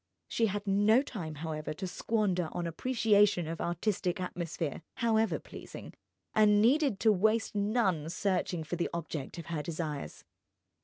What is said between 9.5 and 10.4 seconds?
desires.